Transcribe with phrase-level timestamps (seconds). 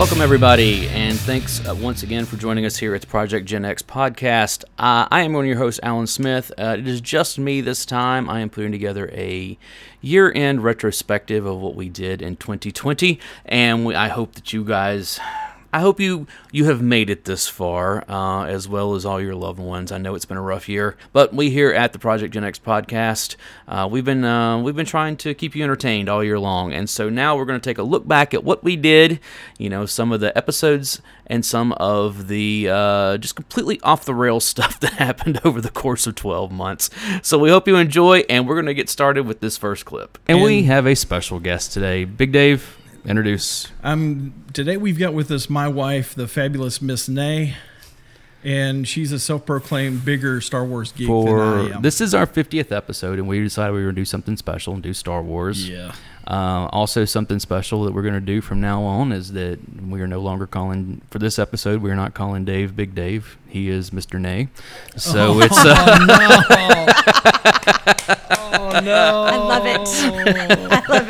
[0.00, 3.66] Welcome, everybody, and thanks uh, once again for joining us here at the Project Gen
[3.66, 4.64] X podcast.
[4.78, 6.50] Uh, I am one of your hosts, Alan Smith.
[6.56, 8.26] Uh, it is just me this time.
[8.30, 9.58] I am putting together a
[10.00, 14.64] year end retrospective of what we did in 2020, and we, I hope that you
[14.64, 15.20] guys
[15.72, 19.36] I hope you you have made it this far, uh, as well as all your
[19.36, 19.92] loved ones.
[19.92, 22.58] I know it's been a rough year, but we here at the Project Gen X
[22.58, 23.36] podcast,
[23.68, 26.90] uh, we've been uh, we've been trying to keep you entertained all year long, and
[26.90, 29.20] so now we're going to take a look back at what we did.
[29.58, 34.14] You know, some of the episodes and some of the uh, just completely off the
[34.14, 36.90] rails stuff that happened over the course of 12 months.
[37.22, 40.18] So we hope you enjoy, and we're going to get started with this first clip.
[40.26, 43.68] And, and we have a special guest today, Big Dave introduce.
[43.82, 47.54] Um, today we've got with us my wife, the fabulous Miss Nay,
[48.44, 51.82] and she's a self-proclaimed bigger Star Wars geek For, than I am.
[51.82, 54.74] This is our 50th episode, and we decided we were going to do something special
[54.74, 55.68] and do Star Wars.
[55.68, 55.92] Yeah.
[56.26, 60.00] Uh, also, something special that we're going to do from now on is that we
[60.00, 61.82] are no longer calling for this episode.
[61.82, 63.36] We are not calling Dave Big Dave.
[63.48, 64.20] He is Mr.
[64.20, 64.48] Nay.
[64.96, 66.14] So oh, it's uh, no.
[68.48, 69.24] oh no!
[69.24, 69.88] I love it.
[69.88, 71.09] I love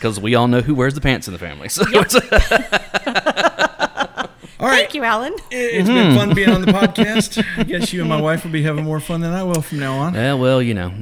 [0.00, 1.68] because we all know who wears the pants in the family.
[1.68, 1.84] So.
[1.90, 2.06] Yep.
[4.58, 4.80] All right.
[4.80, 5.34] Thank you, Alan.
[5.50, 5.94] It, has mm-hmm.
[5.94, 7.44] been fun being on the podcast.
[7.58, 9.78] I guess you and my wife will be having more fun than I will from
[9.78, 10.14] now on.
[10.14, 10.92] Yeah, well, you know.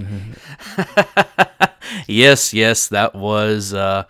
[2.08, 4.04] yes, yes, that was uh,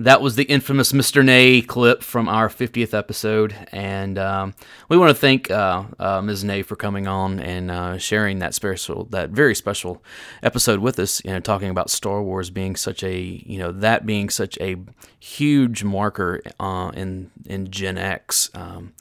[0.00, 1.22] that was the infamous Mr.
[1.22, 3.54] Nay clip from our 50th episode.
[3.70, 4.54] And um,
[4.88, 6.42] we want to thank uh, uh, Ms.
[6.42, 10.02] Nay for coming on and uh, sharing that special, that very special
[10.42, 14.06] episode with us, you know, talking about Star Wars being such a, you know, that
[14.06, 14.76] being such a
[15.18, 18.48] huge marker uh, in, in Gen X.
[18.54, 18.94] Um,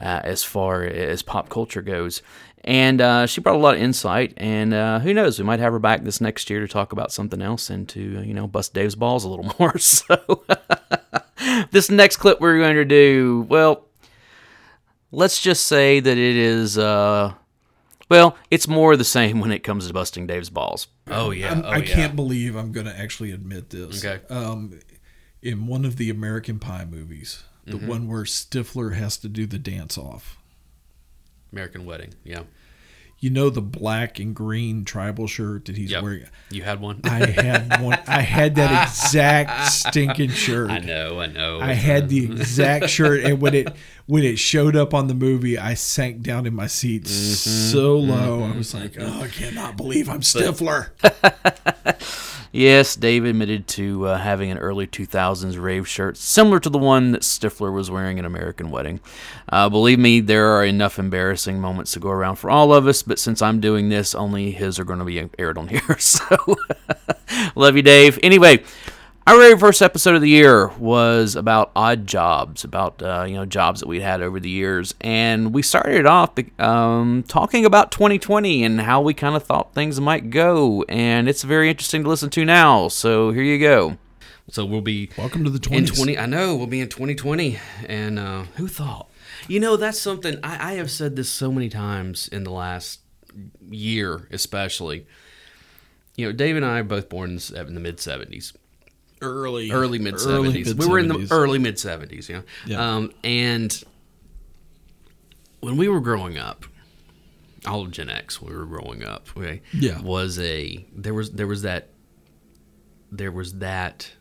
[0.00, 2.22] uh, as far as pop culture goes.
[2.68, 5.72] And uh, she brought a lot of insight, and uh, who knows, we might have
[5.72, 8.74] her back this next year to talk about something else and to, you know, bust
[8.74, 9.78] Dave's balls a little more.
[9.78, 10.44] So,
[11.70, 13.86] this next clip we're going to do, well,
[15.10, 17.32] let's just say that it is, uh,
[18.10, 20.88] well, it's more the same when it comes to busting Dave's balls.
[21.06, 21.62] Oh, yeah.
[21.64, 24.04] Oh, I can't believe I'm going to actually admit this.
[24.04, 24.22] Okay.
[24.28, 24.78] Um,
[25.40, 27.86] in one of the American Pie movies, the mm-hmm.
[27.86, 30.36] one where Stifler has to do the dance off.
[31.50, 32.42] American Wedding, yeah.
[33.20, 36.04] You know the black and green tribal shirt that he's yep.
[36.04, 36.26] wearing.
[36.50, 37.00] You had one.
[37.02, 37.98] I had one.
[38.06, 40.70] I had that exact stinking shirt.
[40.70, 41.20] I know.
[41.20, 41.60] I know.
[41.60, 43.68] I had the exact shirt, and when it
[44.06, 47.70] when it showed up on the movie, I sank down in my seat mm-hmm.
[47.72, 48.40] so low.
[48.40, 48.52] Mm-hmm.
[48.52, 50.90] I was like, "Oh, I cannot believe I'm Stifler."
[52.50, 57.12] Yes, Dave admitted to uh, having an early 2000s rave shirt similar to the one
[57.12, 59.00] that Stifler was wearing in American Wedding.
[59.50, 63.02] Uh, believe me, there are enough embarrassing moments to go around for all of us,
[63.02, 65.82] but since I'm doing this, only his are going to be aired on here.
[65.98, 66.56] So,
[67.54, 68.18] love you, Dave.
[68.22, 68.62] Anyway,
[69.28, 73.44] our very first episode of the year was about odd jobs, about uh, you know
[73.44, 78.64] jobs that we'd had over the years, and we started off um, talking about 2020
[78.64, 82.30] and how we kind of thought things might go, and it's very interesting to listen
[82.30, 82.88] to now.
[82.88, 83.98] So here you go.
[84.48, 85.76] So we'll be welcome to the 20s.
[85.76, 89.10] In 20, I know we'll be in 2020, and uh, who thought?
[89.46, 93.00] You know that's something I, I have said this so many times in the last
[93.68, 95.06] year, especially.
[96.16, 98.54] You know, Dave and I are both born in the mid 70s
[99.20, 100.74] early early mid seventies.
[100.74, 102.42] We were in the early mid seventies, yeah.
[102.66, 102.96] yeah.
[102.96, 103.82] Um, and
[105.60, 106.64] when we were growing up,
[107.66, 109.28] all of Gen X, we were growing up.
[109.36, 111.90] Okay, yeah, was a there was there was that
[113.10, 114.12] there was that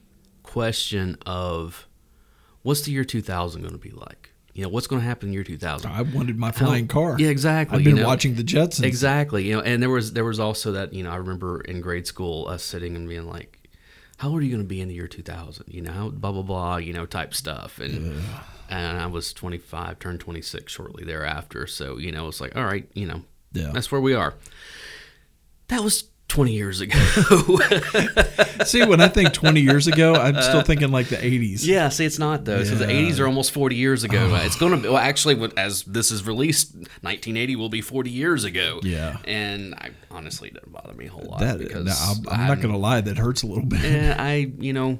[0.43, 1.87] question of
[2.61, 4.31] what's the year two thousand going to be like?
[4.57, 5.91] You know what's going to happen in year 2000.
[5.91, 7.15] I wanted my flying How, car.
[7.19, 7.77] Yeah, exactly.
[7.77, 8.85] I've been you know, watching the Jetsons.
[8.85, 9.47] Exactly.
[9.47, 12.07] You know, and there was there was also that you know I remember in grade
[12.07, 13.56] school us sitting and being like,
[14.17, 15.65] how old are you going to be in the year 2000?
[15.67, 17.79] You know, blah, blah, blah, you know, type stuff.
[17.79, 18.21] And,
[18.69, 21.67] and I was 25, turned 26 shortly thereafter.
[21.67, 23.21] So, you know, it's like, all right, you know,
[23.53, 23.71] yeah.
[23.73, 24.33] that's where we are.
[25.67, 26.99] That was 20 years ago.
[28.65, 31.65] see, when I think 20 years ago, I'm still thinking like the 80s.
[31.65, 32.59] Yeah, see, it's not though.
[32.59, 32.65] Yeah.
[32.65, 34.29] So the 80s are almost 40 years ago.
[34.31, 34.45] Oh.
[34.45, 38.43] It's going to be, well, actually, as this is released, 1980 will be 40 years
[38.43, 38.79] ago.
[38.83, 39.17] Yeah.
[39.25, 41.39] And I honestly, it doesn't bother me a whole lot.
[41.39, 43.81] That, because I'm, I'm not going to lie, that hurts a little bit.
[43.81, 44.99] Yeah, I, you know,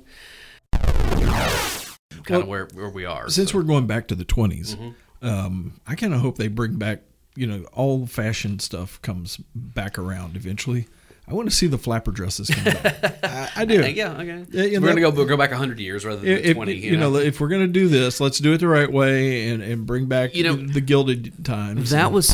[0.71, 3.29] kind well, of where, where we are.
[3.29, 3.57] Since so.
[3.57, 5.27] we're going back to the 20s, mm-hmm.
[5.27, 7.01] um, I kind of hope they bring back,
[7.35, 10.87] you know, old fashioned stuff comes back around eventually.
[11.29, 13.19] I want to see the flapper dresses come back.
[13.23, 13.81] I, I do.
[13.91, 14.45] yeah, okay.
[14.49, 16.75] Yeah, we're gonna go go back hundred years rather than if, twenty.
[16.75, 17.11] You, you know?
[17.11, 17.17] know?
[17.17, 20.35] if we're gonna do this, let's do it the right way and, and bring back
[20.35, 21.89] you know the, the gilded times.
[21.89, 22.33] That was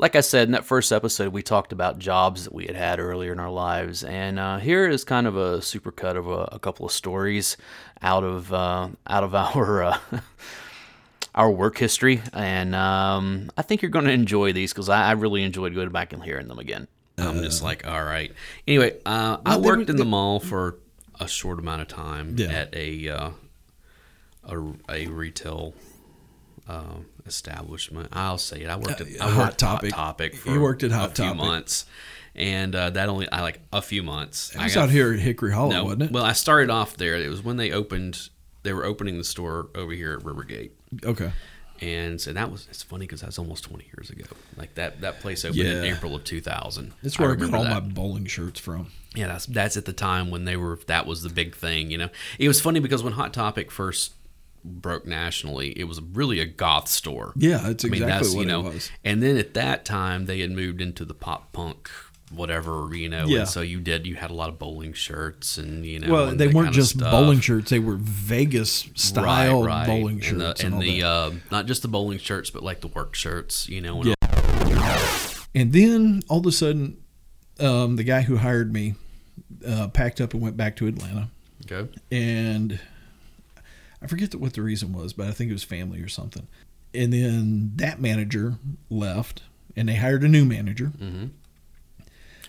[0.00, 3.00] like I said in that first episode, we talked about jobs that we had had
[3.00, 6.58] earlier in our lives, and uh, here is kind of a supercut of a, a
[6.58, 7.56] couple of stories
[8.02, 9.98] out of uh, out of our uh,
[11.34, 15.12] our work history, and um, I think you're going to enjoy these because I, I
[15.12, 16.88] really enjoyed going back and hearing them again.
[17.18, 18.32] I'm just like, all right.
[18.66, 20.78] Anyway, uh, I worked were- in the mall for
[21.18, 22.46] a short amount of time Yeah.
[22.48, 23.30] at a, uh,
[24.44, 24.58] a
[24.88, 25.74] a retail
[26.68, 26.96] uh,
[27.26, 28.08] establishment.
[28.12, 28.68] I'll say it.
[28.70, 29.92] I worked at Uh, I Hot worked at Topic.
[29.92, 30.34] Hot Topic.
[30.36, 31.84] For You worked at a Hot few months,
[32.34, 34.54] and uh, that only I like a few months.
[34.54, 36.12] It I was got- out here at Hickory Hollow, No, wasn't it?
[36.12, 37.16] well, I started off there.
[37.16, 38.28] It was when they opened.
[38.62, 40.70] They were opening the store over here at Rivergate.
[41.04, 41.32] okay.
[41.80, 44.24] And so that was it's funny because that's almost 20 years ago.
[44.56, 46.92] Like that that place opened in April of 2000.
[47.02, 47.70] That's where I, got all that.
[47.72, 48.90] my bowling shirts from.
[49.14, 51.98] Yeah, that's that's at the time when they were that was the big thing, you
[51.98, 52.08] know.
[52.38, 54.14] It was funny because when Hot Topic first
[54.64, 57.32] broke nationally, it was really a goth store.
[57.36, 58.90] Yeah, that's I mean, exactly that's what you know, it was.
[59.04, 61.90] and then at that time they had moved into the pop punk
[62.30, 63.26] whatever, you know.
[63.26, 63.40] Yeah.
[63.40, 66.34] And so you did you had a lot of bowling shirts and you know Well,
[66.34, 70.80] they weren't just bowling shirts; they were Vegas style bowling and the, shirts and all
[70.80, 74.02] the uh, not just the bowling shirts, but like the work shirts, you know.
[74.02, 75.34] And Yeah.
[75.54, 76.98] And then all of a sudden,
[77.58, 78.94] um, the guy who hired me
[79.66, 81.28] uh, packed up and went back to Atlanta.
[81.70, 81.90] Okay.
[82.10, 82.78] And
[84.02, 86.46] I forget what the reason was, but I think it was family or something.
[86.94, 88.54] And then that manager
[88.88, 89.42] left,
[89.76, 90.92] and they hired a new manager.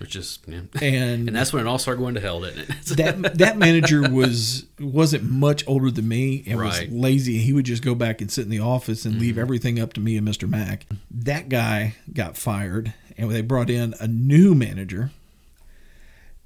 [0.02, 0.62] Which is yeah.
[0.82, 2.86] And, and that's when it all started going to hell, didn't it?
[2.98, 6.90] that that manager was wasn't much older than me and Right.
[6.90, 7.38] was lazy.
[7.38, 9.42] He would just go back and sit in the office and leave mm-hmm.
[9.42, 10.50] everything up to me and Mr.
[10.50, 10.88] Mack.
[11.12, 15.12] That guy got fired, and they brought in a new manager,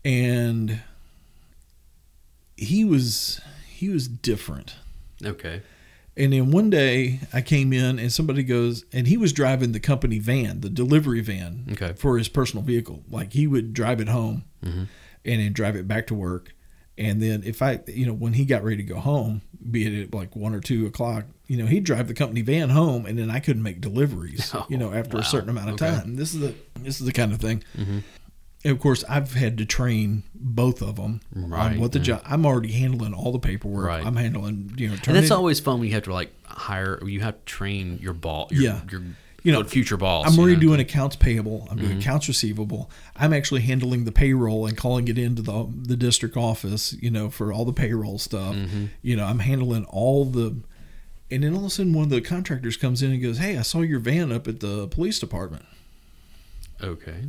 [0.03, 0.81] and
[2.57, 4.75] he was he was different.
[5.23, 5.61] okay.
[6.17, 9.79] And then one day I came in and somebody goes, and he was driving the
[9.81, 11.93] company van, the delivery van, Okay.
[11.97, 13.03] for his personal vehicle.
[13.09, 14.83] Like he would drive it home mm-hmm.
[15.25, 16.53] and then drive it back to work.
[16.97, 20.03] And then if I, you know, when he got ready to go home, be it
[20.07, 23.19] at like one or two o'clock, you know, he'd drive the company van home, and
[23.19, 25.21] then I couldn't make deliveries, oh, you know, after wow.
[25.21, 25.93] a certain amount of Okay.
[25.93, 26.15] time.
[26.15, 27.63] This is the this is the kind of thing.
[27.77, 27.99] Mm-hmm.
[28.65, 32.21] And of course, I've had to train both of them Right, on what the job.
[32.25, 33.85] I'm already handling all the paperwork.
[33.85, 34.05] Right.
[34.05, 37.19] I'm handling, you know, And that's always fun when you have to like hire, you
[37.21, 38.81] have to train your ball, your, Yeah.
[38.91, 39.01] your
[39.43, 40.25] You know, future boss.
[40.25, 40.61] I'm already know.
[40.61, 41.67] doing accounts payable.
[41.69, 41.85] I'm Mm-hmm.
[41.87, 42.89] doing accounts receivable.
[43.15, 46.93] I'm actually handling the payroll and calling it into the the district office.
[46.99, 48.55] You know, for all the payroll stuff.
[48.55, 48.85] Mm-hmm.
[49.03, 50.55] You know, I'm handling all the.
[51.29, 53.55] And then all of a sudden, one of the contractors comes in and goes, "Hey,
[53.57, 55.65] I saw your van up at the police department."
[56.81, 57.25] Okay.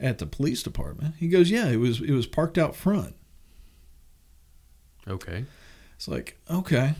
[0.00, 3.16] At the police department, he goes, "Yeah, it was it was parked out front."
[5.08, 5.44] Okay.
[5.96, 6.94] It's like, okay.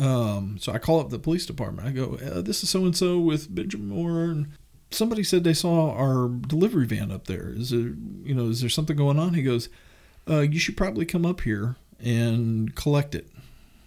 [0.00, 1.86] Um, so I call up the police department.
[1.86, 4.24] I go, uh, this is so and so with Benjamin Moore.
[4.24, 4.52] And
[4.90, 7.50] somebody said they saw our delivery van up there.
[7.50, 7.80] Is there,
[8.24, 9.34] you know, is there something going on?
[9.34, 9.68] He goes,
[10.28, 13.28] uh, you should probably come up here and collect it.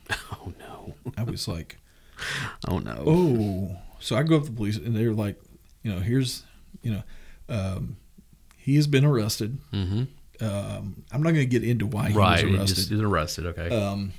[0.32, 0.94] Oh no.
[1.18, 1.78] I was like,
[2.68, 3.04] Oh no.
[3.08, 3.78] oh.
[4.00, 5.42] So I go up to the police and they're like,
[5.82, 6.44] you know, here's,
[6.84, 7.04] you know,
[7.50, 7.98] um,
[8.66, 9.60] he has been arrested.
[9.72, 10.04] Mm-hmm.
[10.46, 12.44] Um, I'm not going to get into why he Right.
[12.46, 12.92] was arrested.
[12.92, 13.46] is arrested.
[13.46, 13.70] Okay.
[13.70, 14.12] Um,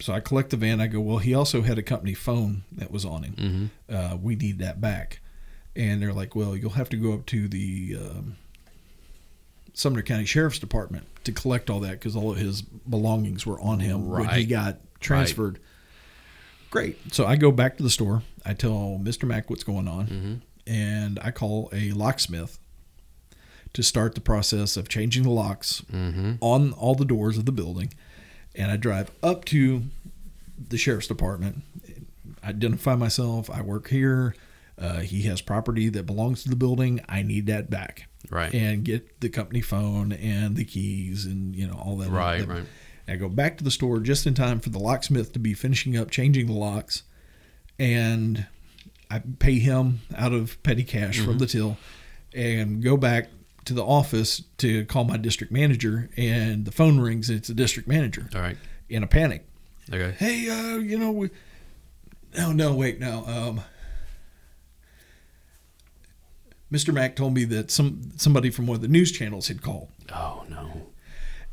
[0.00, 0.80] so I collect the van.
[0.80, 3.70] I go, well, he also had a company phone that was on him.
[3.88, 3.94] mm-hmm.
[3.96, 5.20] Uh, we need that back.
[5.76, 8.36] And they're like, well, you'll have to go up to the um,
[9.74, 13.80] Sumner County Sheriff's Department to collect all that because all of his belongings were on
[13.80, 15.60] him when he got transferred.
[16.70, 17.14] Great.
[17.14, 18.22] So I go back to the store.
[18.44, 19.24] I tell Mr.
[19.26, 20.34] Mack what's going on, Mm-hmm.
[20.70, 22.58] and I call a locksmith
[23.74, 26.34] to start the process of changing the locks Mm-hmm.
[26.40, 27.92] on all the doors of the building.
[28.54, 29.82] And I drive up to
[30.68, 31.62] the sheriff's department,
[32.44, 33.48] identify myself.
[33.50, 34.34] I work here.
[34.80, 37.00] Uh, he has property that belongs to the building.
[37.08, 38.08] I need that back.
[38.30, 38.52] Right.
[38.54, 42.10] And get the company phone and the keys and you know all that.
[42.10, 42.64] Right, that- right.
[43.06, 45.96] I go back to the store just in time for the locksmith to be finishing
[45.96, 47.04] up changing the locks,
[47.78, 48.46] and
[49.10, 51.24] I pay him out of petty cash Mm-hmm.
[51.26, 51.78] from the till,
[52.34, 53.28] and go back
[53.68, 57.28] to the office to call my district manager, and the phone rings.
[57.30, 58.56] And it's the district manager All right.
[58.88, 59.46] in a panic.
[59.92, 60.14] Okay.
[60.18, 61.30] Hey, uh, you know, we.
[62.36, 63.24] No, no, wait, no.
[63.26, 63.60] Um,
[66.70, 66.92] Mr.
[66.92, 70.44] Mack told me that some somebody from one of the news channels had called, Oh
[70.50, 70.88] no.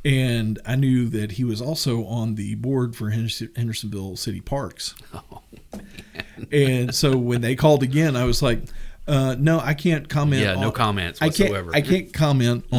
[0.03, 4.93] and I knew that he was also on the board for Hendersonville City Parks.
[5.13, 5.41] Oh,
[6.51, 8.59] and so when they called again, I was like,
[9.07, 10.41] Uh, no, I can't comment.
[10.41, 11.51] Yeah, no on- comments I can't.
[11.51, 11.71] whatsoever.
[11.75, 12.75] I can't comment Mm-hmm.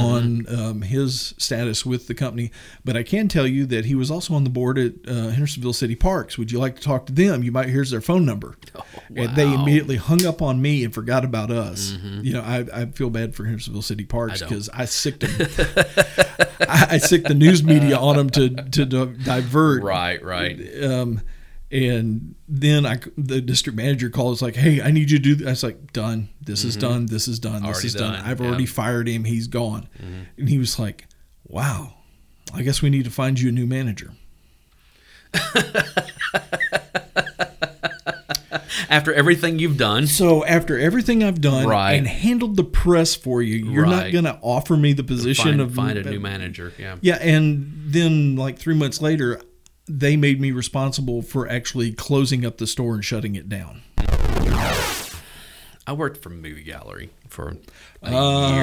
[0.54, 2.50] on um, his status with the company,
[2.84, 5.72] but I can tell you that he was also on the board at uh, Hendersonville
[5.72, 6.36] City Parks.
[6.36, 7.42] Would you like to talk to them?
[7.44, 8.56] You might here's their phone number.
[9.08, 9.34] They Oh, wow.
[9.34, 9.62] Mm-hmm.
[9.62, 11.96] immediately hung up on me and forgot about us.
[12.22, 15.30] You know, I, I feel bad for Hendersonville City Parks because I, sicked them.
[16.60, 20.58] I, I sicked the news media on them to to di- divert Right, right.
[20.84, 21.20] um,
[21.70, 25.46] and then I, the district manager calls like, "Hey, I need you to do." This.
[25.46, 26.28] I was like, "Done.
[26.40, 27.06] This is done.
[27.06, 27.52] This is done.
[27.54, 27.66] This Mm-hmm.
[27.72, 28.12] Already is done.
[28.14, 28.46] done, I've yeah.
[28.46, 29.24] already fired him.
[29.24, 30.22] He's gone." Mm-hmm.
[30.38, 31.06] And he was like,
[31.46, 31.94] "Wow,
[32.54, 34.12] I guess we need to find you a new manager."
[38.88, 41.94] After everything you've done, So after everything I've done Right.
[41.94, 45.60] and handled the press for you, you're not going to offer me the position find,
[45.60, 46.72] of find a new manager.
[46.78, 46.96] Yeah.
[47.00, 49.40] Yeah, and then like three months later,
[49.88, 53.82] they made me responsible for actually closing up the store and shutting it down.
[55.88, 57.50] I worked for a Movie Gallery for
[58.02, 58.54] a Oh,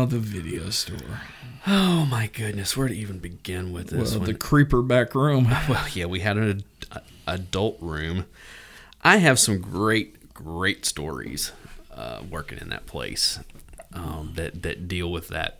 [0.00, 0.06] year.
[0.06, 1.20] the video store.
[1.66, 4.26] Oh my goodness, where to even begin with this Well, one?
[4.28, 5.44] the creeper back room.
[5.68, 8.24] Well, yeah, we had an ad- adult room.
[9.04, 11.52] I have some great, great stories
[11.94, 13.40] uh, working in that place
[13.92, 15.59] um, that that deal with that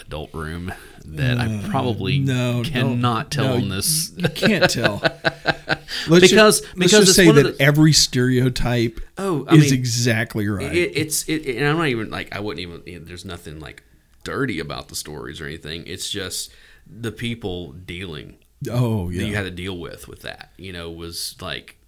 [0.00, 0.72] adult room
[1.04, 4.12] that I probably Uh, no, cannot no, tell no, on this.
[4.16, 5.02] You can't tell.
[6.08, 9.74] Let's Because- ju- let's because just say that the- every stereotype Oh, I is mean,
[9.74, 10.74] exactly right.
[10.74, 12.82] It, it's it, and I'm not even like I wouldn't even.
[12.86, 13.82] You know, there's nothing like
[14.24, 15.84] dirty about the stories or anything.
[15.86, 16.52] It's just
[16.86, 18.36] the people dealing
[18.70, 20.52] oh that yeah, you had to deal with with that.
[20.58, 21.78] You know, was like,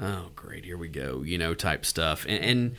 [0.00, 1.22] oh great, here we go.
[1.22, 2.24] You know, type stuff.
[2.28, 2.76] And, and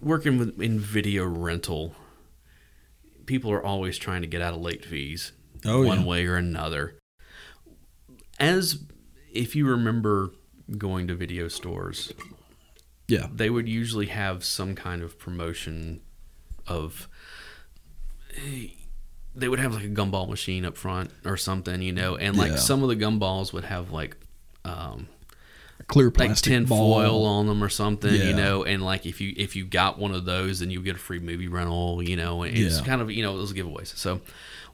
[0.00, 1.94] working with in video rental,
[3.26, 5.32] people are always trying to get out of late fees,
[5.64, 6.06] Oh, one yeah.
[6.06, 6.98] way or another.
[8.38, 8.82] As
[9.32, 10.32] if you remember
[10.78, 12.12] going to video stores,
[13.08, 16.00] yeah, they would usually have some kind of promotion
[16.66, 17.08] of
[19.34, 22.52] they would have like a gumball machine up front or something, you know, and like
[22.52, 22.56] Yeah.
[22.58, 24.16] some of the gumballs would have like
[24.64, 25.08] um
[25.92, 26.94] clear like plastic tin ball.
[26.94, 28.28] foil on them or something, Yeah.
[28.28, 30.96] you know, and like if you if you got one of those, then you get
[30.96, 32.42] a free movie rental, you know.
[32.42, 32.84] And it's Yeah.
[32.84, 33.96] kind of you know those giveaways.
[33.96, 34.20] So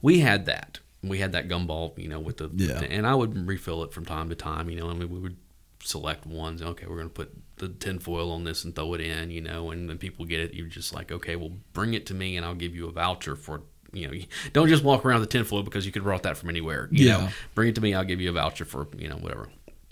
[0.03, 0.81] we had that.
[1.03, 2.81] We had that gumball, you know, with the Yeah.
[2.83, 4.91] and I would refill it from time to time, you know.
[4.91, 5.37] I mean, we would
[5.83, 6.61] select ones.
[6.61, 9.71] Okay, we're gonna put the tin foil on this and throw it in, you know.
[9.71, 10.55] And then people get it.
[10.55, 13.37] You're just like, okay, well, bring it to me, and I'll give you a voucher
[13.37, 13.63] for.
[13.91, 14.13] You know,
[14.53, 16.89] don't just walk around the tin foil because you could brought that from anywhere.
[16.93, 17.17] You Yeah.
[17.19, 17.95] know, bring it to me.
[17.95, 19.49] I'll give you a voucher for you know whatever.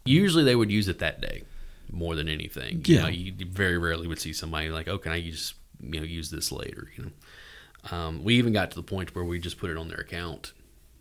[0.07, 1.43] Usually they would use it that day
[1.91, 2.83] more than anything.
[2.87, 3.03] You Yeah.
[3.03, 6.31] know, you very rarely would see somebody like, oh, can I use you know use
[6.31, 6.91] this later?
[6.97, 9.89] You know, um, we even got to the point where we just put it on
[9.89, 10.53] their account,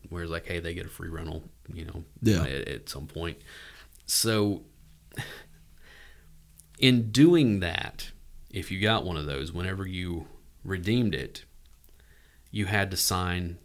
[0.09, 1.43] where it's like, hey, they get a free rental.
[1.73, 2.43] You know, Yeah.
[2.43, 3.37] at, at some point.
[4.05, 4.63] So,
[6.79, 8.11] in doing that,
[8.51, 10.27] if you got one of those, whenever you
[10.63, 11.45] redeemed it,
[12.51, 13.57] you had to sign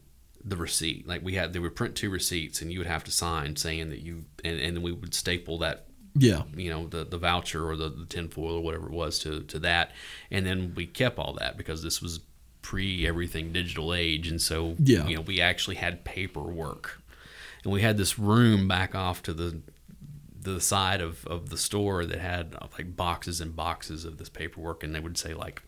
[0.44, 1.06] the receipt.
[1.06, 3.90] Like we had, they would print two receipts, and you would have to sign saying
[3.90, 7.68] that you, and, and then we would staple that Yeah, you know the the voucher
[7.68, 9.92] or the, the tinfoil or whatever it was to to that.
[10.30, 12.20] And then we kept all that because this was
[12.62, 14.28] pre everything digital age.
[14.28, 15.06] And so Yeah.
[15.06, 17.00] you know we actually had paperwork.
[17.62, 19.60] And we had this room back off to the
[20.42, 24.82] the side of, of the store that had like boxes and boxes of this paperwork.
[24.82, 25.62] And they would say like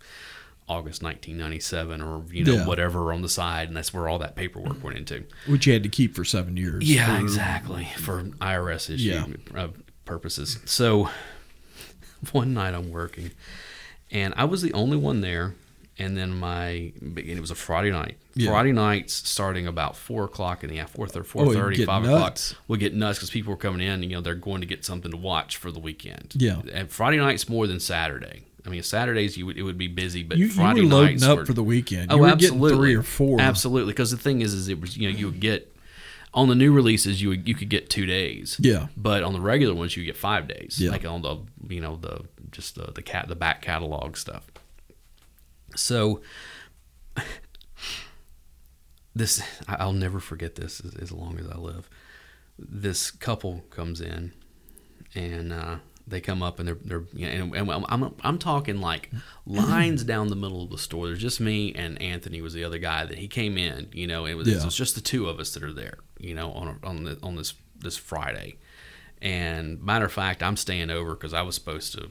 [0.69, 2.66] August 1997 or you know Yeah.
[2.66, 5.83] whatever on the side and that's where all that paperwork went into which you had
[5.83, 6.83] to keep for seven years.
[6.88, 7.88] yeah, for- exactly.
[7.99, 9.61] For IRS issue Yeah.
[9.61, 9.69] uh,
[10.04, 10.59] purposes.
[10.64, 11.11] So
[12.33, 13.33] one night I'm working,
[14.11, 15.54] and I was the only one there.
[15.99, 18.16] And then my, and it was a Friday night.
[18.35, 18.50] Yeah.
[18.50, 22.52] Friday nights starting about four o'clock in the afternoon it'd thirty, get five nuts.
[22.52, 22.64] o'clock.
[22.69, 23.92] Would get nuts because people were coming in.
[23.95, 26.33] and You know, they're going to get something to watch for the weekend.
[26.35, 26.62] Yeah.
[26.73, 28.45] and Friday nights more than Saturday.
[28.64, 31.14] I mean, Saturdays you would it would be busy, but You, you Friday were loading
[31.14, 32.11] nights up were, for the weekend.
[32.11, 32.76] You Oh, absolutely.
[32.76, 33.40] three or four.
[33.40, 35.75] Absolutely, because the thing is, is it was you know you would get
[36.35, 38.57] on the new releases you would, you could get two days.
[38.59, 38.87] Yeah.
[38.97, 40.78] But on the regular ones you get five days.
[40.81, 40.90] Yeah.
[40.90, 41.38] Like on the
[41.69, 44.47] you know the just the the cat the back catalog stuff.
[45.76, 46.21] So
[49.14, 51.88] this I'll never forget this as, as long as I live.
[52.59, 54.33] This couple comes in
[55.14, 58.80] and uh, they come up and they're they're you know, and, and I'm I'm talking
[58.80, 59.11] like
[59.47, 61.06] lines down the middle of the store.
[61.06, 63.88] There's just me and Anthony was the other guy that he came in.
[63.92, 64.56] You know, it was, Yeah.
[64.59, 65.99] it was just the two of us that are there.
[66.18, 68.56] You know, on a, on the, on this this Friday.
[69.21, 72.11] And matter of fact, I'm staying over because I was supposed to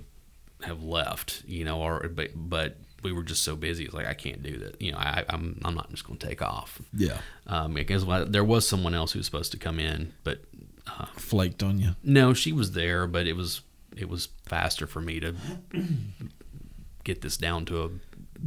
[0.64, 1.44] have left.
[1.46, 3.86] You know, or but but we were just so busy.
[3.86, 4.82] It's like I can't do that.
[4.82, 6.82] You know, I, I'm I'm not just going to take off.
[6.94, 7.18] Yeah.
[7.48, 10.42] Um, because there was someone else who was supposed to come in, but
[11.16, 11.92] Flaked on you.
[12.04, 13.62] no, she was there, but it was
[13.96, 15.36] it was faster for me to
[17.04, 17.90] get this down to a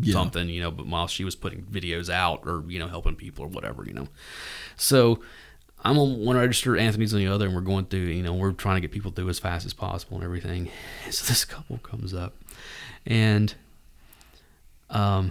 [0.01, 0.13] Yeah.
[0.15, 0.71] something, you know.
[0.71, 3.93] But while she was putting videos out or you know helping people or whatever, you
[3.95, 4.09] know,
[4.77, 5.21] so.
[5.87, 8.53] I'm on one register, Anthony's on the other, and we're going through, you know, we're
[8.53, 10.71] trying to get people through as fast as possible and everything.
[11.11, 12.33] So this couple comes up,
[13.05, 13.55] and
[14.89, 15.31] um,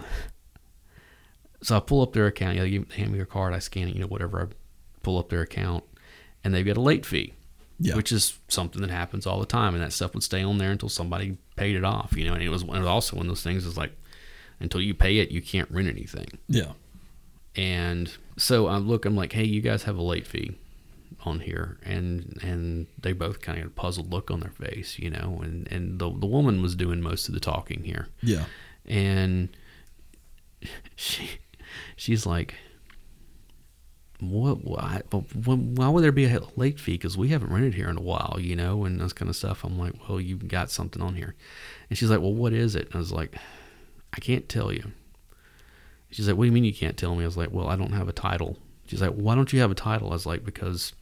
[1.60, 2.54] so I pull up their account.
[2.54, 4.42] You know, you hand me your card, I scan it, you know, whatever.
[4.42, 4.46] I
[5.02, 5.82] pull up their account,
[6.44, 7.34] and they've got a late fee,
[7.80, 7.96] Yeah.
[7.96, 10.70] which is something that happens all the time, and that stuff would stay on there
[10.70, 12.34] until somebody paid it off, you know.
[12.34, 13.92] And it was, it was also one of those things is like,
[14.60, 16.38] until you pay it, you can't rent anything.
[16.48, 16.72] Yeah.
[17.56, 20.56] And so I look, I'm like, hey, you guys have a late fee
[21.24, 24.98] on here, and and they both kind of had a puzzled look on their face,
[24.98, 28.44] you know, and and the the woman was doing most of the talking here Yeah.
[28.86, 29.48] and
[30.96, 31.30] she
[31.96, 32.54] she's like
[34.30, 36.92] what why why would there be a late fee?
[36.92, 39.64] Because we haven't rented here in a while you know and this kind of stuff.
[39.64, 41.34] I'm like well you've got something on here.
[41.88, 42.86] And she's like well what is it?
[42.86, 43.36] And i was like
[44.12, 44.92] i can't tell you.
[46.10, 47.24] She's like what do you mean you can't tell me?
[47.24, 48.58] I was like well i don't have a title.
[48.86, 50.10] She's like why don't you have a title?
[50.10, 50.92] I was like because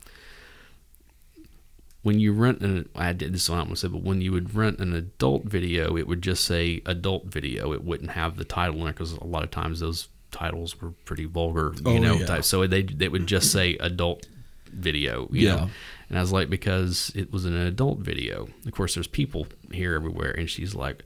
[2.02, 4.54] when you rent an I did this one I'm gonna say, but when you would
[4.54, 7.72] rent an adult video, it would just say adult video.
[7.72, 10.08] It wouldn't have the title in it because a lot of times those
[10.42, 12.14] titles were pretty vulgar, you Oh, know.
[12.18, 12.26] yeah.
[12.26, 12.44] Type.
[12.44, 14.26] So they they would just say adult
[14.72, 15.56] video, you Yeah.
[15.56, 15.70] know.
[16.08, 18.48] And I was like, because it was an adult video.
[18.66, 21.04] Of course, there's people here everywhere, and she's like,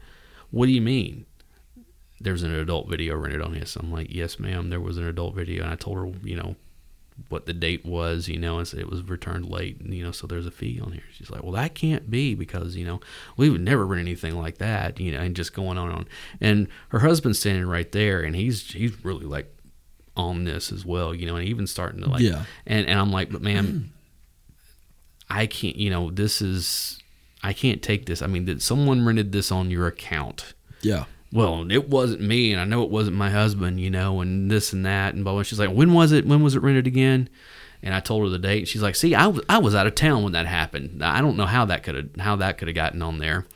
[0.50, 1.26] "What do you mean?"
[2.20, 3.76] There's an adult video rented on this.
[3.76, 4.70] I'm like, yes, ma'am.
[4.70, 6.56] There was an adult video, and I told her, you know,
[7.28, 10.12] what the date was, you know, and said it was returned late, and, you know,
[10.12, 11.02] so there's a fee on here.
[11.12, 13.00] She's like, well, that can't be because, you know,
[13.36, 16.08] we would never rent anything like that, you know, and just going on and on.
[16.40, 19.50] And her husband's standing right there, and he's he's really like
[20.16, 22.44] on this as well, you know, and even starting to like, Yeah.
[22.66, 23.92] and and I'm like, but ma'am,
[25.28, 27.00] I can't, you know, this is,
[27.42, 28.22] I can't take this.
[28.22, 31.04] I mean, that someone rented this on your account Yeah.
[31.32, 34.72] Well, it wasn't me, and I know it wasn't my husband, you know, and this
[34.72, 35.42] and that, and blah, blah.
[35.42, 36.26] She's like, when was it?
[36.26, 37.28] When was it rented again?
[37.82, 38.60] And I told her the date.
[38.60, 41.02] And she's like, see, I was, I was out of town when that happened.
[41.02, 43.46] I don't know how that could have how that could have gotten on there.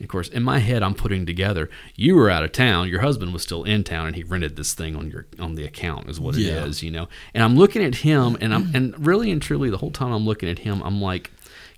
[0.00, 1.70] Of course, in my head, I'm putting together.
[1.94, 2.88] You were out of town.
[2.88, 5.64] Your husband was still in town, and he rented this thing on your on the
[5.64, 6.10] account.
[6.10, 6.86] Is what it is, Yeah.
[6.86, 7.08] you know.
[7.32, 10.26] And I'm looking at him, and I'm and really and truly, the whole time I'm
[10.26, 11.30] looking at him, I'm like,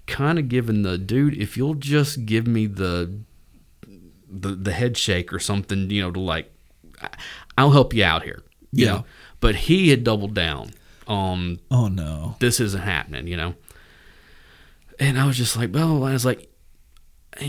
[0.07, 3.21] kind of giving the dude, if you'll just give me the
[4.29, 6.53] the the head shake or something, you know, to like,
[7.59, 8.43] I'll help you out here.
[8.73, 8.93] you Yeah.
[8.93, 9.05] know.
[9.41, 10.71] But he had doubled down
[11.07, 12.37] on Oh no.
[12.41, 13.55] this isn't happening, you know.
[14.99, 16.51] And I was just like, well, I was like,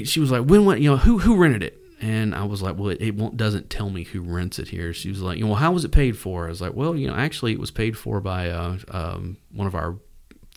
[0.04, 1.82] she was like, when, when, you know, who who rented it?
[2.00, 4.94] And I was like, well, it, it won't doesn't tell me who rents it here.
[4.94, 6.46] She was like, you know, well, how was it paid for?
[6.46, 9.66] I was like, well, you know, actually, it was paid for by uh, um, one
[9.66, 9.96] of our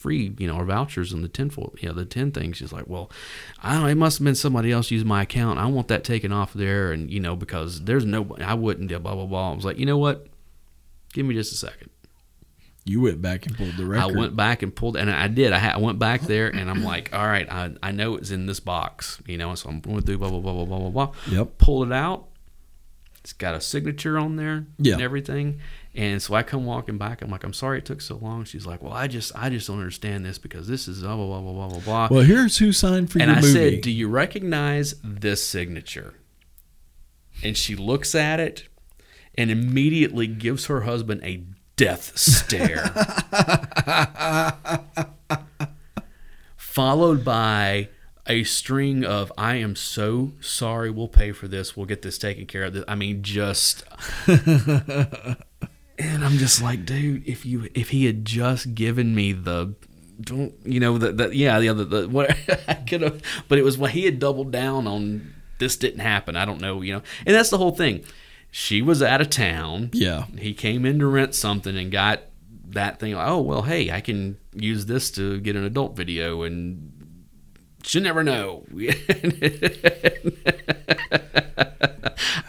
[0.01, 2.57] free, you know, our vouchers and the ten foil, you know, the ten things.
[2.57, 3.11] She's like, well,
[3.63, 5.59] I don't it must have been somebody else using my account.
[5.59, 8.99] I want that taken off there, and you know, because there's no, I wouldn't, do
[8.99, 9.53] blah blah blah.
[9.53, 10.27] I was like, you know what?
[11.13, 11.91] Give me just a second.
[12.87, 14.17] You went back and pulled the record.
[14.17, 15.53] I went back and pulled, and I did.
[15.53, 18.31] I, had, I went back there, and I'm like, all right, I, I know it's
[18.31, 19.55] in this box, you know.
[19.55, 21.15] So I'm going through blah blah blah blah blah blah blah.
[21.31, 21.59] Yep.
[21.59, 22.29] Pull it out.
[23.21, 24.95] It's got a signature on there, Yeah.
[24.95, 25.61] and everything.
[25.95, 27.21] And so I come walking back.
[27.21, 28.45] I'm like, I'm sorry it took so long.
[28.45, 31.27] She's like, well, I just I just don't understand this because this is blah blah
[31.27, 32.09] blah blah blah blah blah.
[32.11, 33.53] Well, here's who signed for and your I movie.
[33.53, 36.15] said, do you recognize this signature?
[37.43, 38.69] And she looks at it,
[39.35, 41.43] and immediately gives her husband a
[41.77, 42.87] death stare.
[46.57, 47.89] followed by
[48.27, 50.91] a string of "I am so sorry.
[50.91, 51.77] We'll pay for this.
[51.77, 53.83] We'll get this taken care of." I mean, just.
[56.01, 59.75] and I'm just like, dude, if you if he had just given me the.
[60.21, 62.31] Don't you know that that yeah the other the what
[62.69, 66.37] I could have but it was when he had doubled down on this didn't happen.
[66.37, 67.03] I don't know you know.
[67.25, 68.05] And that's the whole thing.
[68.51, 69.89] She was out of town.
[69.95, 70.27] Yeah.
[70.39, 72.21] he came in to rent something and got
[72.67, 73.15] that thing.
[73.15, 76.93] Like, oh well hey i can use this to get an adult video and
[77.83, 78.67] she never know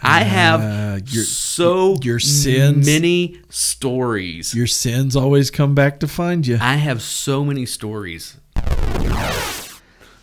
[0.02, 6.08] i have Uh, your- so your sins- many stories Your sins always come back to
[6.08, 6.58] find you.
[6.60, 8.36] i have so many stories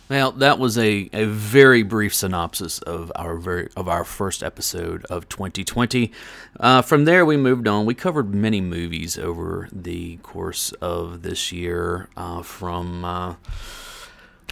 [0.08, 5.04] Well, that was a, a very brief synopsis of our very of our first episode
[5.04, 6.10] of 2020.
[6.58, 7.86] Uh, from there, we moved on.
[7.86, 12.08] We covered many movies over the course of this year.
[12.16, 13.34] Uh, from uh,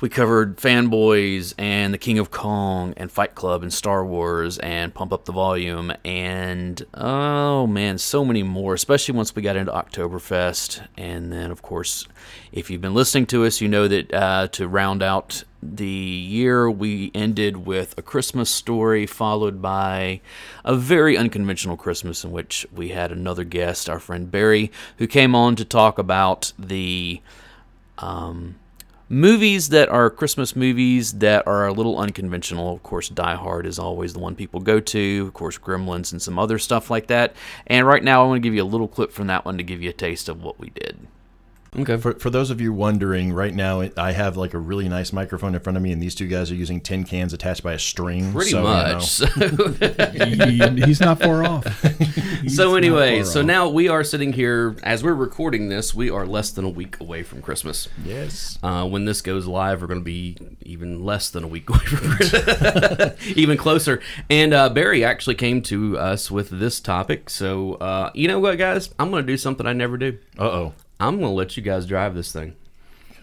[0.00, 4.94] we covered Fanboys and The King of Kong and Fight Club and Star Wars and
[4.94, 9.72] Pump Up the Volume and oh man, so many more, especially once we got into
[9.72, 10.86] Oktoberfest.
[10.96, 12.06] And then, of course,
[12.52, 16.70] if you've been listening to us, you know that uh, to round out the year
[16.70, 20.20] we ended with a Christmas story, followed by
[20.64, 25.34] a very unconventional Christmas in which we had another guest, our friend Barry, who came
[25.34, 27.20] on to talk about the
[27.98, 28.54] um,
[29.08, 32.74] movies that are Christmas movies that are a little unconventional.
[32.74, 35.24] Of course, Die Hard is always the one people go to.
[35.26, 37.34] Of course, Gremlins and some other stuff like that.
[37.66, 39.64] And right now, I want to give you a little clip from that one to
[39.64, 41.06] give you a taste of what we did.
[41.76, 41.96] Okay.
[41.96, 45.54] For, for those of you wondering, right now I have like a really nice microphone
[45.54, 47.78] in front of me, and these two guys are using tin cans attached by a
[47.78, 48.32] string.
[48.32, 48.94] Pretty so, you know.
[48.94, 49.18] much.
[50.28, 51.64] He- he's not far off.
[52.42, 53.46] He's so anyway, so off.
[53.46, 55.92] now we are sitting here as we're recording this.
[55.94, 57.88] We are less than a week away from Christmas.
[58.04, 58.58] Yes.
[58.62, 61.80] Uh, when this goes live, we're going to be even less than a week away
[61.80, 64.00] from Christmas, even closer.
[64.30, 67.28] And uh, Barry actually came to us with this topic.
[67.28, 68.94] So uh, you know what, guys?
[68.98, 70.18] I'm going to do something I never do.
[70.38, 70.74] Uh oh.
[71.00, 72.56] I'm to let you guys drive this thing.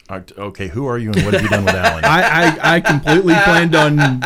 [0.08, 2.06] Okay, who are you and what have you done with Alan?
[2.06, 2.22] I,
[2.62, 4.22] I, I completely planned on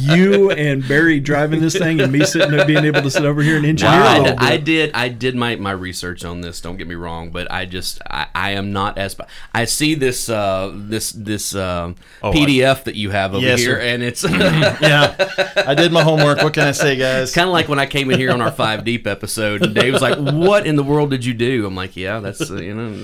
[0.00, 3.42] you and Barry driving this thing and me sitting there being able to sit over
[3.42, 4.42] here and engineer a I, little bit.
[4.42, 4.90] I did.
[4.94, 6.60] I did my, my research on this.
[6.60, 9.16] Don't get me wrong, but I just I, I am not as
[9.52, 13.58] I see this uh, this this um, Oh, I- PDF that you have over Yes,
[13.60, 13.80] here, sir.
[13.80, 14.22] and it's
[14.80, 15.16] yeah,
[15.66, 16.42] I did my homework.
[16.42, 17.34] What can I say, guys?
[17.34, 19.92] Kind of like when I came in here on our five deep episode, and Dave
[19.94, 22.74] was like, "What in the world did you do?" I'm like, "Yeah, that's uh, you
[22.74, 23.02] know."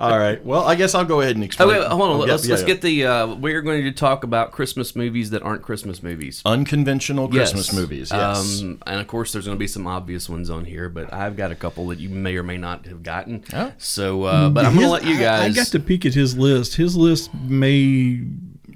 [0.00, 0.44] All right.
[0.44, 1.68] Well, I guess I'll go ahead and Oh explain.
[1.68, 2.26] wait, hold on.
[2.26, 2.66] Yeah, let's yeah, let's yeah.
[2.66, 3.06] get the.
[3.06, 6.40] Uh, we're going to talk about Christmas movies that aren't Christmas movies.
[6.44, 7.76] unconventional Christmas Yes.
[7.76, 8.10] movies.
[8.10, 8.60] Yes.
[8.62, 11.36] Um, and of course, there's going to be some obvious ones on here, but I've
[11.36, 13.44] got a couple that you may or may not have gotten.
[13.52, 13.72] Oh.
[13.78, 15.52] So, uh, but I'm going to let you I- guys.
[15.52, 16.76] I, got to peek at his list.
[16.76, 18.22] His list may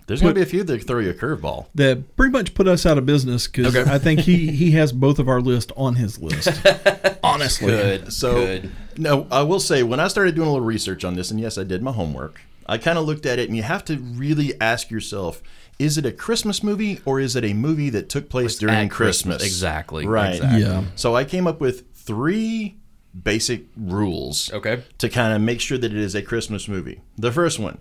[0.07, 1.67] There's going to be a few that throw you a curveball.
[1.75, 3.91] that pretty much put us out of business because Okay.
[3.91, 6.49] I think he he has both of our list on his list.
[7.23, 8.13] Honestly, Good.
[8.13, 8.71] So, good.
[8.99, 11.59] No, I will say when I started doing a little research on this, and yes,
[11.59, 12.41] I did my homework.
[12.69, 15.43] I kind of looked at it, and you have to really ask yourself:
[15.79, 19.37] Is it a Christmas movie or is it a movie that took place during Christmas?
[19.39, 20.35] Christmas, exactly, Right.
[20.37, 20.61] exactly.
[20.63, 20.85] Yeah.
[20.97, 22.77] So I came up with three
[23.23, 24.53] basic rules.
[24.53, 24.83] Okay.
[24.99, 27.01] To kind of make sure that it is a Christmas movie.
[27.17, 27.79] The first one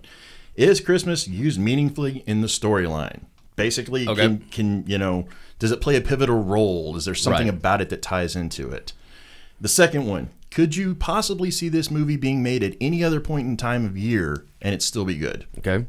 [0.54, 3.22] is Christmas used meaningfully in the storyline.
[3.56, 4.22] Basically, Okay.
[4.22, 5.26] can, can you know,
[5.58, 6.96] does it play a pivotal role?
[6.96, 7.54] Is there something Right.
[7.54, 8.92] about it that ties into it?
[9.60, 13.46] The second one, could you possibly see this movie being made at any other point
[13.46, 15.44] in time of year and it still be good?
[15.58, 15.84] Okay.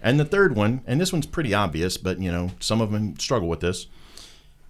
[0.00, 3.18] And the third one, and this one's pretty obvious, but you know, some of them
[3.18, 3.88] struggle with this.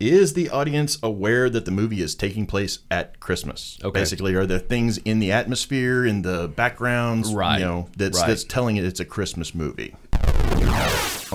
[0.01, 3.77] Is the audience aware that the movie is taking place at Christmas?
[3.85, 4.01] Okay.
[4.01, 7.59] Basically, are there things in the atmosphere, in the backgrounds, Right.
[7.59, 8.29] you know, that's Right.
[8.29, 9.95] that's telling it it's a Christmas movie?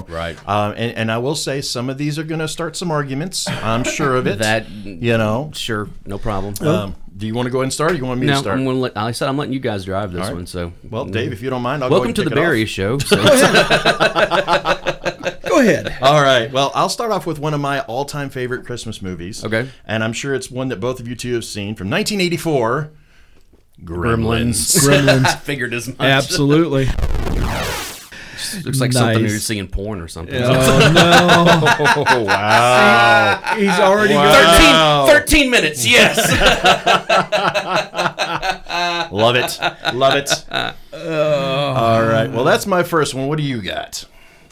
[0.07, 0.35] Right.
[0.49, 3.47] Um, and, and I will say some of these are going to start some arguments.
[3.47, 4.39] I'm sure of it.
[4.43, 5.51] That you know.
[5.53, 6.55] sure, no problem.
[6.67, 7.91] Um, do you want to go ahead and start?
[7.91, 8.57] Or you want me no, to start?
[8.57, 8.97] I'm going to let.
[8.97, 10.35] I said I'm letting you guys drive this All right.
[10.35, 10.47] one.
[10.47, 12.63] So, well, Dave, if you don't mind, I'll welcome go to ahead the it Barry
[12.63, 12.69] off.
[12.69, 12.97] Show.
[13.03, 13.17] So,
[15.49, 15.97] go ahead.
[16.01, 16.51] All right.
[16.51, 19.45] Well, I'll start off with one of my all-time favorite Christmas movies.
[19.45, 19.69] Okay.
[19.85, 22.91] And I'm sure it's one that both of you two have seen from 1984.
[23.83, 24.77] Gremlins.
[24.79, 25.99] Gremlins, I figured as much.
[25.99, 26.87] Absolutely.
[28.63, 30.41] Looks like something you're seeing porn or something.
[30.41, 30.49] Oh
[30.93, 33.55] no, oh, wow.
[33.57, 35.05] he's already Wow.
[35.07, 36.17] got 13, 13 minutes, yes.
[39.11, 39.57] Love it.
[39.93, 40.45] Love it.
[40.93, 42.29] All right.
[42.31, 43.27] Well, that's my first one.
[43.27, 44.05] What do you got?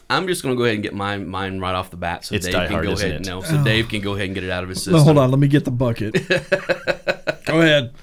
[0.09, 2.35] I'm just going to go ahead and get mine mine right off the bat so
[2.35, 3.25] It's Dave can Hard, go ahead it?
[3.25, 4.95] no, so Dave can go ahead and get it out of his system.
[4.95, 5.31] No, hold on.
[5.31, 6.13] Let me get the bucket.
[7.45, 7.93] Go ahead.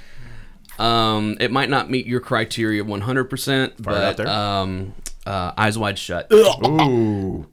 [0.78, 4.28] Um, it might not meet your criteria 100%, Fire it out but there.
[4.28, 4.94] um,
[5.28, 6.26] uh, Eyes Wide Shut.
[6.32, 7.46] Ooh.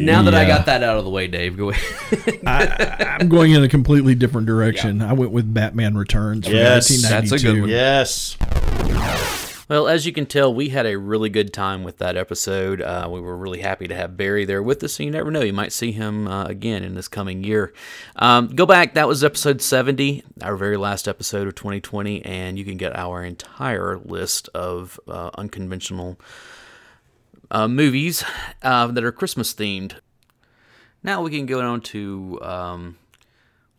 [0.00, 0.48] Now that I Yeah.
[0.48, 2.40] got that out of the way, Dave, go ahead.
[2.46, 5.02] I'm going in a completely different direction.
[5.02, 7.30] I went with Batman Returns from Yes, 1992.
[7.30, 7.68] that's a good one.
[7.70, 9.37] Yes.
[9.68, 12.80] Well, as you can tell, we had a really good time with that episode.
[12.80, 15.42] Uh, we were really happy to have Barry there with us, and you never know,
[15.42, 17.74] you might see him uh, again in this coming year.
[18.16, 22.64] Um, go back, that was episode 70, our very last episode of 2020, and you
[22.64, 26.18] can get our entire list of uh, unconventional
[27.50, 28.24] uh, movies
[28.62, 29.96] uh, that are Christmas themed.
[31.02, 32.38] Now we can go on to.
[32.40, 32.96] Um,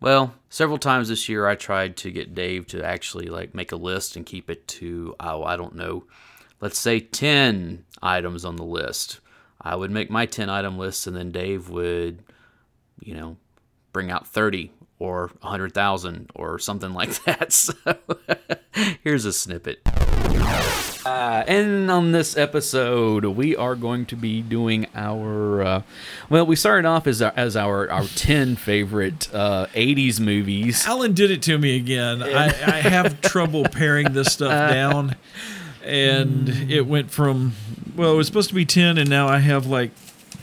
[0.01, 3.77] well, several times this year I tried to get Dave to actually like make a
[3.77, 6.05] list and keep it to oh, I don't know,
[6.61, 9.19] let's say 10 items on the list.
[9.61, 12.23] I would make my 10 item list and then Dave would,
[12.99, 13.37] you know,
[13.91, 17.51] bring out 30 or 100,000 or something like that.
[17.51, 17.73] So
[19.03, 19.79] here's a snippet.
[20.41, 25.61] Uh, and on this episode, we are going to be doing our.
[25.61, 25.81] Uh,
[26.29, 30.85] well, we started off as our, as our, our 10 favorite uh, 80s movies.
[30.85, 32.21] Alan did it to me again.
[32.21, 35.15] I, I have trouble paring this stuff down.
[35.83, 37.53] and it went from
[37.95, 39.91] well, it was supposed to be ten, and now I have like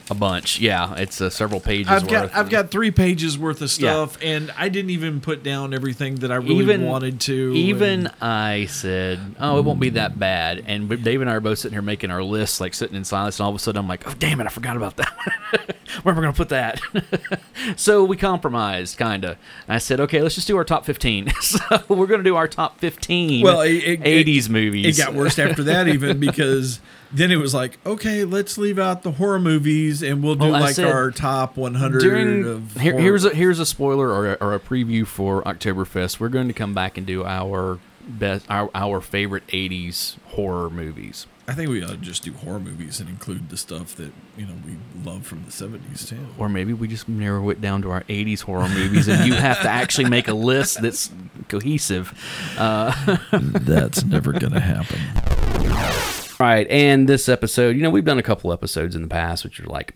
[0.08, 0.60] A bunch.
[0.60, 2.10] Yeah, it's uh, several pages I've worth.
[2.10, 3.90] got I've got three pages worth of Yeah.
[4.06, 7.52] stuff, and I didn't even put down everything that I really even wanted to.
[7.56, 11.40] Even and- I said, "Oh, it won't be that bad." And Dave and I are
[11.40, 13.80] both sitting here making our lists, like sitting in silence, and all of a sudden
[13.80, 14.46] I'm like, "Oh, damn it!
[14.46, 15.12] I forgot about that.
[16.04, 16.80] Where am I going to put that?"
[17.76, 19.36] so we compromised, kind of.
[19.68, 22.46] I said, "Okay, let's just do our top 15." so we're going to do our
[22.46, 24.98] top 15 well, it, it, 80s it- movies.
[24.98, 26.78] It got worse after that, even because
[27.16, 30.60] then it was like, okay, let's leave out the horror movies, and we'll do Well,
[30.60, 32.76] like said our top 100 During of.
[32.80, 36.20] here, here's a here's a spoiler or a, or a preview for Oktoberfest.
[36.20, 41.26] We're going to come back and do our best our our favorite 80s horror movies.
[41.48, 44.46] I think we ought to just do horror movies and include the stuff that you
[44.46, 46.18] know we love from the 70s too.
[46.38, 49.62] Or maybe we just narrow it down to our 80s horror movies and you have
[49.62, 51.10] to actually make a list that's
[51.48, 52.12] cohesive.
[52.58, 56.25] Uh, That's never gonna happen.
[56.38, 56.66] Right.
[56.70, 59.66] And this episode, you know, we've done a couple episodes in the past, which are
[59.66, 59.94] like,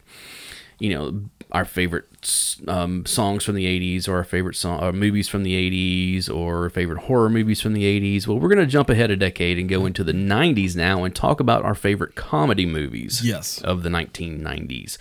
[0.78, 1.22] you know,
[1.52, 2.06] our favorite
[2.68, 6.70] um, songs from the 80s or our favorite song, or movies from the 80s or
[6.70, 8.26] favorite horror movies from the 80s.
[8.26, 11.14] Well, we're going to jump ahead a decade and go into the 90s now and
[11.14, 13.60] talk about our favorite comedy movies Yes.
[13.62, 14.96] of the 1990s.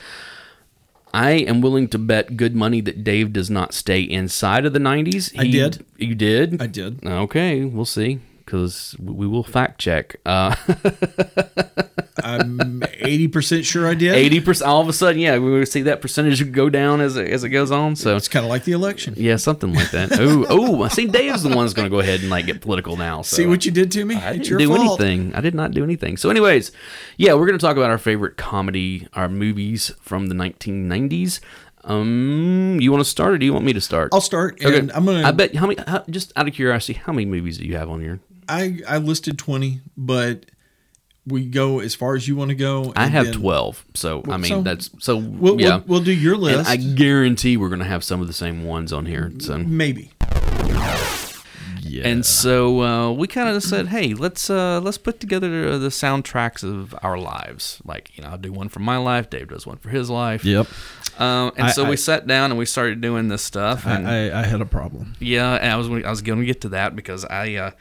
[1.13, 4.79] I am willing to bet good money that Dave does not stay inside of the
[4.79, 5.33] 90s.
[5.39, 5.85] I did.
[5.97, 6.61] You did?
[6.61, 7.03] I did.
[7.05, 8.19] Okay, we'll see
[8.49, 10.15] because we will fact check.
[10.25, 10.55] Uh,
[12.23, 14.13] I'm 80% sure I did.
[14.15, 14.67] Eighty percent.
[14.69, 17.49] All of a sudden, yeah, we see that percentage go down as it, as it
[17.49, 17.95] goes on.
[17.95, 19.13] So It's kind of like the election.
[19.17, 20.19] yeah, something like that.
[20.19, 21.05] Oh, oh, I see.
[21.05, 23.21] Dave's the one that's going to go ahead and like get political now.
[23.21, 23.37] So.
[23.37, 24.15] See what you did to me?
[24.15, 24.99] I didn't do fault.
[24.99, 25.35] anything.
[25.35, 26.17] I did not do anything.
[26.17, 26.71] So, anyways,
[27.17, 31.39] yeah, we're going to talk about our favorite comedy, our movies from the 1990s.
[31.83, 34.09] Um, you want to start, or do you want me to start?
[34.13, 35.25] I'll start, and I'm gonna.
[35.25, 35.81] I bet how many?
[35.87, 38.19] How, just out of curiosity, how many movies do you have on here?
[38.49, 40.45] I I listed 20, but
[41.27, 42.91] we go as far as you want to go.
[42.95, 43.85] I have then 12.
[43.93, 45.77] So I mean, so that's so We'll, yeah.
[45.77, 46.69] we'll, we'll do your and list.
[46.69, 49.31] I guarantee we're going to have some of the same ones on here.
[49.39, 50.11] So Maybe.
[51.81, 52.07] Yeah.
[52.07, 56.63] And so uh, we kind of said, "Hey, let's uh, let's put together the soundtracks
[56.63, 57.81] of our lives.
[57.83, 59.29] Like, you know, I'll do one for my life.
[59.29, 60.45] Dave does one for his life.
[60.45, 60.67] yep.
[61.17, 63.87] Um, and I- so I- we sat down and we started doing this stuff.
[63.87, 65.15] And I, I, I had a problem.
[65.19, 67.71] yeah, and I was I was going to get to that because I uh,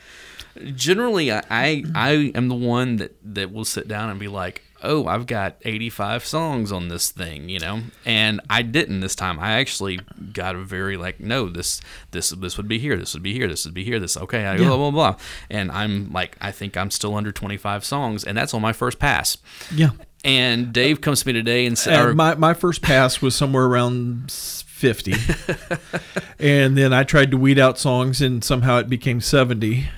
[0.75, 1.97] generally I, I mm-hmm.
[1.97, 5.57] I am the one that that will sit down and be like, "Oh, I've got
[5.65, 7.81] 85 songs on this thing," you know.
[8.05, 9.39] And I didn't this time.
[9.39, 10.01] I actually
[10.33, 12.97] got a very like, "No, this this this would be here.
[12.97, 13.49] This would be here.
[13.49, 13.99] This would be here.
[13.99, 15.17] This okay." I, Blah blah blah.
[15.51, 18.99] And I'm like, I think I'm still under 25 songs, and that's on my first
[18.99, 19.39] pass.
[19.75, 19.91] Yeah.
[20.25, 24.33] And Dave comes to me today and said, my, my first pass was somewhere around
[24.33, 25.15] 50.
[26.39, 29.89] and then I tried to weed out songs, and somehow it became 70.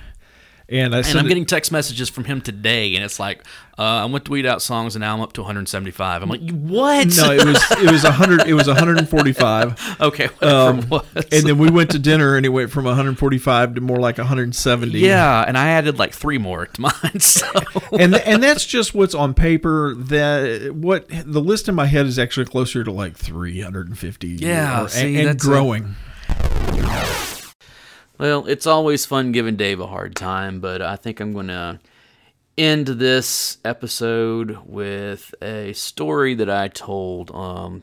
[0.71, 3.43] And I and I'm getting text messages from him today, and it's like,
[3.77, 6.21] uh, I went to weed out songs, and now I'm up to 175.
[6.23, 7.07] I'm like, what?
[7.17, 8.47] no, it was it was 100.
[8.47, 9.97] It was 145.
[10.01, 13.97] okay, Um, and then we went to dinner, and it went from 145 to more
[13.97, 14.97] like 170.
[14.99, 16.93] yeah, and I added like three more to mine.
[17.19, 17.45] So
[17.99, 19.93] and and that's just what's on paper.
[19.95, 24.27] That what the list in my head is actually closer to like 350.
[24.27, 25.95] Yeah, or- see, and, and that's a- growing.
[28.21, 31.79] Well, it's always fun giving Dave a hard time, but I think I'm going to
[32.55, 37.81] end this episode with a story that I told um,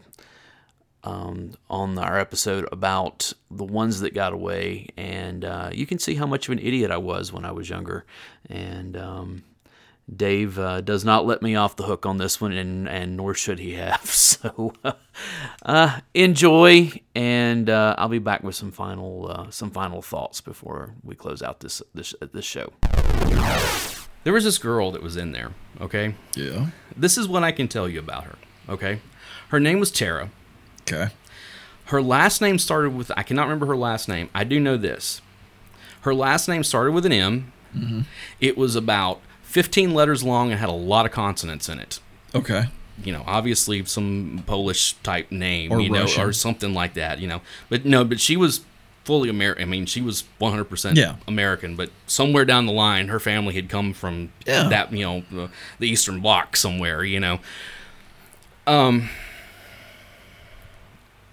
[1.02, 4.86] um, on our episode about the ones that got away.
[4.96, 7.68] And uh, you can see how much of an idiot I was when I was
[7.68, 8.04] younger.
[8.48, 9.42] And um,
[10.14, 13.34] Dave uh, does not let me off the hook on this one, and, and nor
[13.34, 14.00] should he have.
[14.38, 14.72] So
[15.64, 20.94] uh, enjoy, and uh, I'll be back with some final uh, some final thoughts before
[21.02, 22.72] we close out this this this show.
[24.24, 25.50] There was this girl that was in there.
[25.80, 26.66] Okay, Yeah.
[26.96, 28.36] this is what I can tell you about her.
[28.68, 29.00] Okay,
[29.48, 30.30] her name was Tara.
[30.82, 31.08] Okay.
[31.86, 34.28] Her last name started with I cannot remember her last name.
[34.34, 35.20] I do know this.
[36.02, 37.52] Her last name started with an M.
[37.76, 38.00] Mm-hmm.
[38.40, 42.00] It was about 15 letters long and had a lot of consonants in it.
[42.34, 42.64] Okay.
[43.02, 46.22] You know, obviously some Polish type name, Or you know, Russian.
[46.24, 47.40] or something like that, you know.
[47.70, 48.60] But no, but she was
[49.04, 49.62] fully American.
[49.62, 51.16] I mean, she was 100% Yeah.
[51.26, 54.68] American, but somewhere down the line her family had come from Yeah.
[54.68, 57.40] that, you know, the, the Eastern Bloc somewhere, you know.
[58.66, 59.08] Um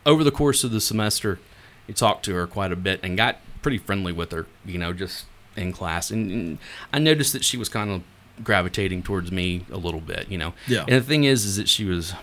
[0.06, 1.40] over the course of the semester,
[1.88, 4.94] he talked to her quite a bit and got pretty friendly with her, you know,
[4.94, 5.26] just
[5.56, 6.12] in class.
[6.12, 6.58] And, and
[6.94, 8.04] I noticed that she was kind of
[8.44, 10.54] gravitating towards me a little bit, you know.
[10.68, 10.82] Yeah.
[10.82, 12.14] And the thing is, is that she was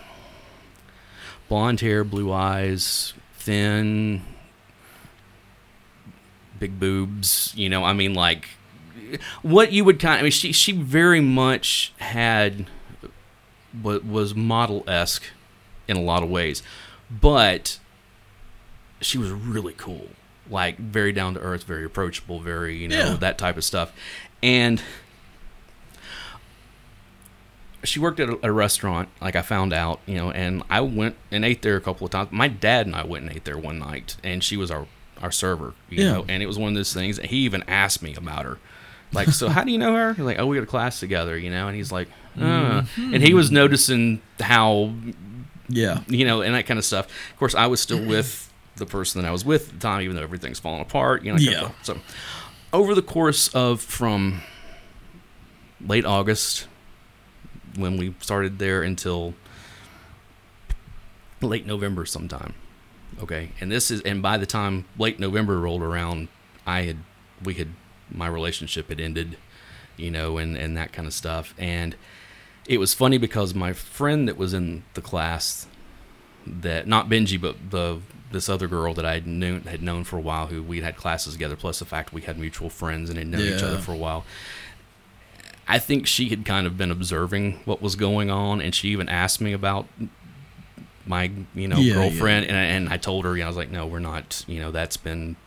[1.49, 4.21] blonde hair, blue eyes, thin,
[6.59, 7.83] big boobs, you know.
[7.83, 8.49] I mean, like
[9.41, 10.19] what you would kind.
[10.19, 12.67] I mean, she she very much had
[13.81, 15.23] what was model esque
[15.87, 16.63] in a lot of ways,
[17.09, 17.79] but
[19.01, 20.09] she was really cool.
[20.49, 23.13] Like very down to earth, very approachable, very you know Yeah.
[23.15, 23.93] that type of stuff,
[24.43, 24.81] and
[27.83, 31.15] she worked at a, a restaurant, like I found out, you know, and I went
[31.31, 32.29] and ate there a couple of times.
[32.31, 34.87] My dad and I went and ate there one night, and she was our
[35.21, 36.13] our server, you Yeah.
[36.13, 37.17] know, and it was one of those things.
[37.19, 38.57] He even asked me about her,
[39.13, 40.13] like, so how do you know her?
[40.13, 42.83] He's like, oh, we got a class together, you know, and he's like, uh.
[42.97, 44.93] and he was noticing how,
[45.69, 46.01] Yeah.
[46.07, 47.05] you know, and that kind of stuff.
[47.31, 50.01] Of course, I was still with the person that I was with at the time,
[50.01, 51.37] even though everything's falling apart, you know.
[51.37, 51.83] that kind of Yeah.
[51.83, 51.99] So,
[52.71, 54.41] over the course of from
[55.85, 56.67] late August
[57.75, 59.33] when we started there until
[61.41, 62.53] late November sometime.
[63.21, 63.51] Okay.
[63.59, 66.29] And this is and by the time late November rolled around,
[66.65, 66.97] I had
[67.43, 67.69] we had
[68.09, 69.37] my relationship had ended,
[69.97, 71.53] you know, and and that kind of stuff.
[71.57, 71.95] And
[72.67, 75.67] it was funny because my friend that was in the class
[76.45, 77.99] that not Benji but the
[78.31, 80.95] this other girl that I had known had known for a while who we'd had
[80.97, 83.91] classes together plus the fact we had mutual friends and had known each other for
[83.93, 84.25] a while.
[85.67, 89.07] I think she had kind of been observing what was going on, and she even
[89.07, 89.87] asked me about
[91.05, 93.71] my, you know, Yeah, girlfriend, And, and I told her, you know, I was like,
[93.71, 95.37] no, we're not, you know, that's been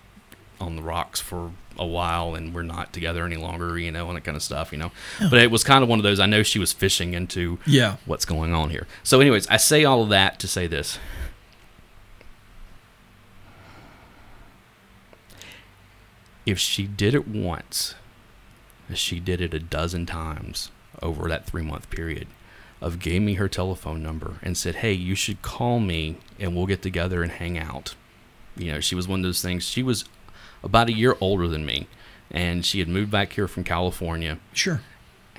[0.59, 4.17] on the rocks for a while, and we're not together any longer, you know, and
[4.17, 4.93] that kind of stuff, you know.
[5.21, 6.19] But it was kind of one of those.
[6.21, 7.97] I know she was fishing into Yeah.
[8.07, 8.87] what's going on here.
[9.03, 10.99] So, anyways, I say all of that to say this.
[16.45, 17.95] If she did it once,
[18.95, 20.71] she did it a dozen times
[21.03, 22.29] over that three month period
[22.81, 26.67] of gave me her telephone number and said, Hey, you should call me and we'll
[26.67, 27.95] get together and hang out.
[28.57, 29.67] You know, she was one of those things.
[29.67, 30.05] She was
[30.67, 31.87] about a year older than me
[32.31, 34.81] and she had moved back here from California Sure.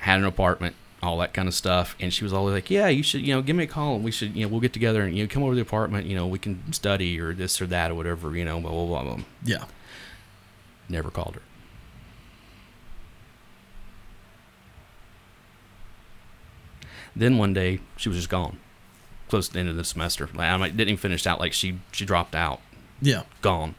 [0.00, 1.94] had an apartment, all that kind of stuff.
[2.00, 4.02] And she was always like, "Yeah, you should, you know, give me a call, and
[4.04, 6.06] we should, you know, we'll get together and you know, come over to the apartment,
[6.06, 8.86] you know, we can study or this or that or whatever, you know, blah blah
[8.86, 9.24] blah." blah.
[9.44, 9.64] Yeah.
[10.88, 11.42] Never called her.
[17.16, 18.58] Then one day she was just gone,
[19.28, 20.28] close to the end of the semester.
[20.34, 21.40] Like, I didn't even finish out.
[21.40, 22.60] Like she she dropped out,
[23.00, 23.22] Yeah.
[23.42, 23.74] gone.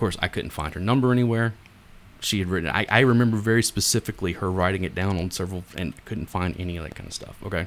[0.00, 1.52] Of course, I couldn't find her number anywhere.
[2.20, 2.70] She had written.
[2.70, 6.78] I, I remember very specifically her writing it down on several, and couldn't find any
[6.78, 7.36] of that kind of stuff.
[7.44, 7.66] Okay,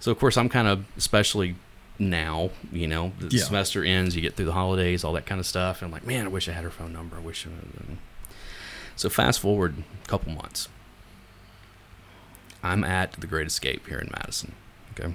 [0.00, 1.54] so of course I'm kind of, especially
[2.00, 3.44] now, you know, the Yeah.
[3.44, 6.04] semester ends, you get through the holidays, all that kind of stuff, and I'm like,
[6.04, 7.16] man, I wish I had her phone number.
[7.16, 7.46] I wish.
[7.46, 7.50] I
[8.96, 10.68] so fast forward a couple months.
[12.60, 14.54] I'm at the Great Escape here in Madison.
[14.98, 15.14] Okay.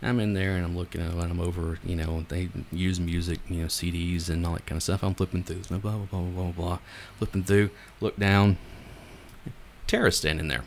[0.00, 3.62] I'm in there and I'm looking at I'm over, you know, they use music, you
[3.62, 5.02] know, CDs and all that kind of stuff.
[5.02, 6.78] I'm flipping through, blah, blah, blah, blah, blah, blah.
[7.18, 8.58] Flipping through, look down,
[9.88, 10.62] Tara's standing there.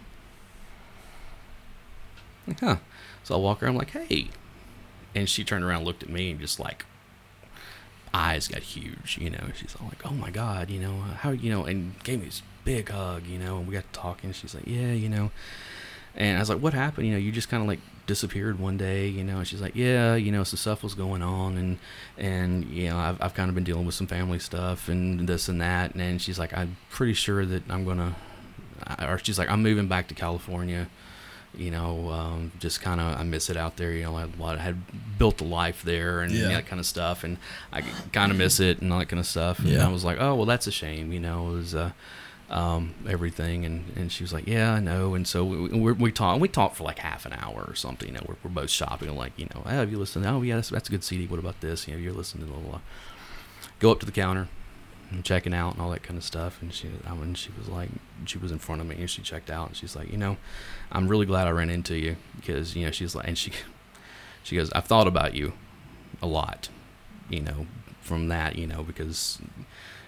[2.46, 2.78] Like, huh.
[3.24, 4.30] So I walk her, I'm like, hey.
[5.15, 6.86] And she turned around, looked at me, and just like,
[8.13, 9.48] eyes got huge, you know.
[9.56, 12.41] She's all like, oh my God, you know, how, you know, and gave me this
[12.65, 14.34] big hug, you know, and we got to talking.
[14.34, 15.32] She's like, yeah, you know.
[16.15, 17.08] And I was like, what happened?
[17.08, 19.38] You know, you just kind of like disappeared one day, you know.
[19.39, 21.78] And she's like, yeah, you know, some stuff was going on, and
[22.17, 25.47] and you know, I've I've kind of been dealing with some family stuff and this
[25.47, 25.91] and that.
[25.91, 28.15] And then she's like, I'm pretty sure that I'm gonna,
[29.02, 30.88] or she's like, I'm moving back to California.
[31.54, 33.91] You know, um, just kind of I miss it out there.
[33.91, 36.47] You know, I, had a lot- I had built a life there and Yeah.
[36.50, 37.38] that kind of stuff, and
[37.74, 37.82] I
[38.13, 39.60] kind of miss it and all that kind of stuff.
[39.60, 39.86] And Yeah.
[39.86, 41.12] I was like, oh well, that's a shame.
[41.13, 41.76] You know, it was.
[41.76, 41.91] Uh,
[42.52, 46.12] um, everything, and, and she was like, "Yeah, I know." And so we we, we
[46.12, 46.42] talked.
[46.42, 48.10] We talked for like half an hour or something.
[48.10, 49.08] You know, we're, we're both shopping.
[49.08, 50.26] and like, you know, oh, have you listened?
[50.26, 51.28] Oh, yeah, that's, that's a good CD.
[51.28, 51.88] What about this?
[51.88, 52.82] You know, you're listening to blah, blah, blah.
[53.80, 54.50] Go up to the counter,
[55.12, 56.62] and checking out and all that kind of stuff.
[56.62, 57.90] And she, I mean, she was like,
[58.26, 60.38] she was in front of me, and she checked out, and she's like, you know,
[60.92, 63.52] I'm really glad I ran into you because you know, she's like, and she,
[64.44, 65.54] she goes, I've thought about you
[66.22, 66.70] a lot,
[67.30, 67.68] you know,
[68.02, 69.40] from that, you know, because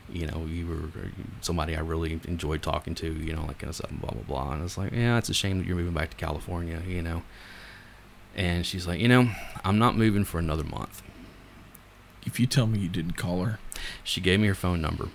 [0.09, 1.07] you know, you were uh,
[1.41, 4.23] somebody I really enjoyed talking to, you know, like kind of stuff, and blah, blah,
[4.23, 4.53] blah.
[4.53, 7.23] And it's like, yeah, it's a shame that you're moving back to California, you know.
[8.35, 9.29] And she's like, you know,
[9.63, 11.01] I'm not moving for another month.
[12.25, 13.59] If you tell me you didn't call her,
[14.03, 15.09] She gave me her phone number.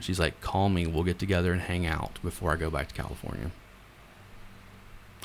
[0.00, 2.94] She's like, call me, we'll get together and hang out before I go back to
[2.94, 3.50] California.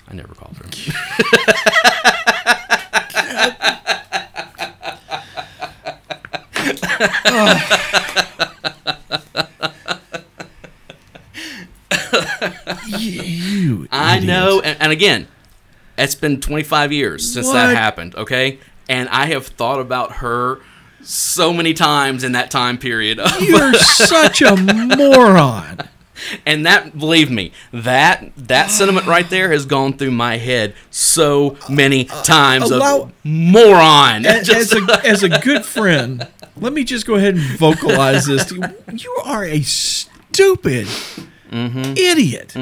[0.07, 0.65] I never called her.
[12.87, 13.87] you.
[13.91, 14.27] I idiot.
[14.27, 15.27] know, and, and again,
[15.97, 17.53] it's been 25 years since What?
[17.53, 18.15] that happened.
[18.15, 18.59] Okay,
[18.89, 20.59] and I have thought about her
[21.01, 23.19] so many times in that time period.
[23.39, 25.79] You're such a moron.
[26.47, 31.55] and that believe me that that sentiment right there has gone through my head so
[31.69, 36.27] many uh, times allow- of moron as, as a, as a good friend,
[36.59, 38.45] let me just go ahead and vocalize this.
[38.45, 38.55] to
[38.91, 38.97] you.
[38.97, 40.87] You are a stupid
[41.51, 41.93] Mm-hmm.
[41.95, 42.55] idiot.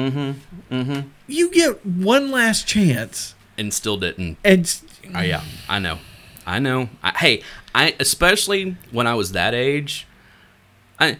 [1.28, 4.80] You get one last chance, and still didn't and
[5.14, 5.98] Oh yeah, I know,
[6.46, 6.88] I know.
[7.02, 7.42] I, hey,
[7.74, 10.06] I especially when I was that age.
[11.00, 11.18] I,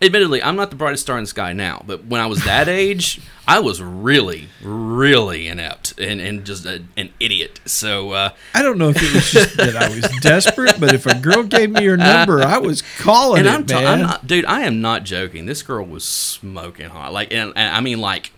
[0.00, 2.68] admittedly, I'm not the brightest star in the sky now, but when I was that
[2.68, 7.60] age, I was really, really inept and, and just a, an idiot.
[7.66, 11.06] So uh, I don't know if it was just that I was desperate, but if
[11.06, 13.86] a girl gave me her number, I was calling and it, I'm, ta- man.
[13.86, 14.44] I'm not, dude.
[14.44, 15.46] I am not joking.
[15.46, 17.12] This girl was smoking hot.
[17.12, 18.32] Like, and, and I mean, like,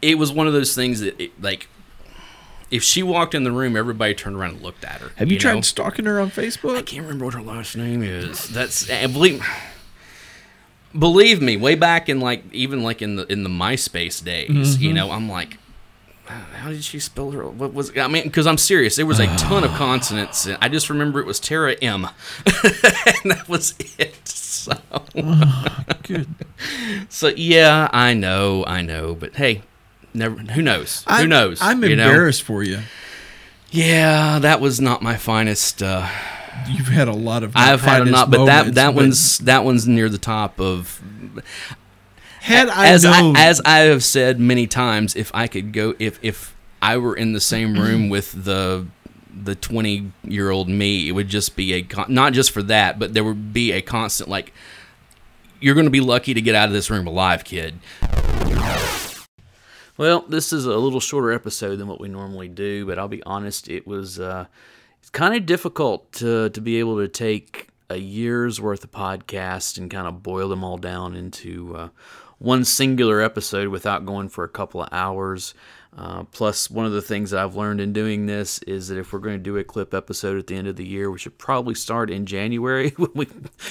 [0.00, 1.68] it was one of those things that, it, like,
[2.70, 5.10] if she walked in the room, everybody turned around and looked at her.
[5.16, 5.60] Have you, tried know?
[5.62, 6.78] stalking her on Facebook?
[6.78, 8.48] I can't remember what her last name is.
[8.48, 9.44] That's and believe
[10.98, 14.92] believe me, way back in like even like in the in the MySpace days, you
[14.92, 15.58] know, I'm like.
[16.60, 17.44] How did she spell her?
[17.48, 17.90] What was?
[17.98, 18.94] I mean, because I'm serious.
[18.94, 20.46] There was a ton of consonants.
[20.46, 22.04] And I just remember it was Tara M,
[22.46, 24.28] and that was it.
[24.28, 24.74] So,
[26.04, 26.28] Good.
[27.08, 29.62] so yeah, I know, I know, but hey,
[30.14, 30.36] never.
[30.36, 31.02] Who knows?
[31.08, 31.58] who I'm- knows?
[31.60, 32.04] I'm you know?
[32.06, 32.78] embarrassed for you.
[33.72, 35.82] Yeah, that was not my finest.
[35.82, 36.06] Uh,
[36.68, 37.52] You've had a lot of.
[37.54, 40.60] I've had a lot, not, but that that but one's that one's near the top
[40.60, 41.02] of.
[42.40, 45.94] Had I as known, I, as I have said many times, if I could go,
[45.98, 48.86] if if I were in the same room with the
[49.42, 52.98] the twenty year old me, it would just be a con- not just for that,
[52.98, 54.52] but there would be a constant like,
[55.60, 57.78] you're going to be lucky to get out of this room alive, kid.
[59.96, 63.22] Well, this is a little shorter episode than what we normally do, but I'll be
[63.24, 64.46] honest, it was uh,
[65.10, 69.76] it's kind of difficult to to be able to take a year's worth of podcasts
[69.76, 71.88] and kind of boil them all down into uh,
[72.38, 75.52] one singular episode without going for a couple of hours.
[75.96, 79.12] Uh, plus, one of the things that I've learned in doing this is that if
[79.12, 81.36] we're going to do a clip episode at the end of the year, we should
[81.36, 83.26] probably start in January when, we,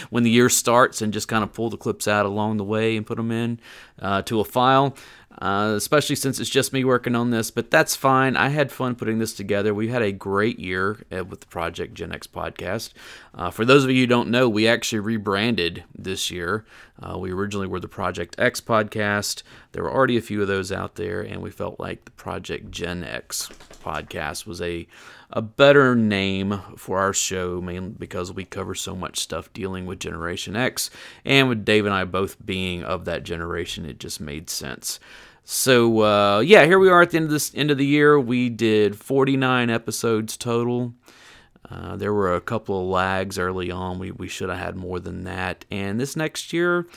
[0.09, 2.97] when the year starts and just kind of pull the clips out along the way
[2.97, 3.57] and put them in
[4.01, 4.97] uh, to a file.
[5.37, 8.35] Uh, especially since it's just me working on this, but that's fine.
[8.35, 9.73] I had fun putting this together.
[9.73, 12.91] We had a great year with the Project Gen X podcast.
[13.33, 16.65] Uh, for those of you who don't know, we actually rebranded this year.
[17.01, 19.43] Uh, we originally were the Project X podcast.
[19.71, 22.71] There were already a few of those out there, and we felt like the Project
[22.71, 23.49] Gen X
[23.83, 24.87] podcast was a
[25.31, 29.99] a better name for our show, mainly because we cover so much stuff dealing with
[29.99, 30.89] Generation X,
[31.23, 34.99] and with Dave and I both being of that generation, it just made sense.
[35.43, 38.19] So uh, yeah, here we are at the end of this end of the year.
[38.19, 40.93] We did 49 episodes total.
[41.69, 43.99] Uh, there were a couple of lags early on.
[43.99, 45.65] We we should have had more than that.
[45.69, 46.87] And this next year,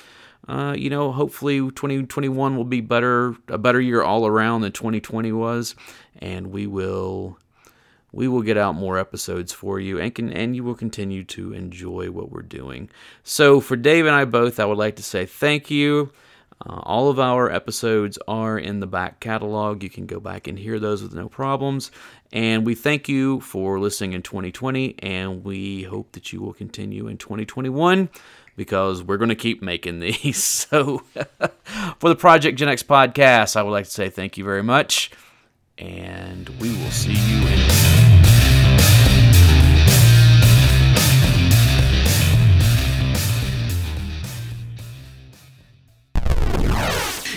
[0.48, 5.32] uh, you know, hopefully 2021 will be better, a better year all around than 2020
[5.32, 5.74] was,
[6.20, 7.38] and we will
[8.12, 11.52] we will get out more episodes for you and can and you will continue to
[11.52, 12.90] enjoy what we're doing.
[13.22, 16.12] So for Dave and I both, I would like to say thank you.
[16.64, 19.82] Uh, all of our episodes are in the back catalog.
[19.82, 21.90] You can go back and hear those with no problems.
[22.32, 27.08] And we thank you for listening in 2020, and we hope that you will continue
[27.08, 28.08] in 2021
[28.56, 30.66] because we're going to keep making these.
[30.72, 30.98] So,
[31.98, 35.10] for the Project Gen X podcast, I would like to say thank you very much,
[35.76, 37.91] and we will see you in.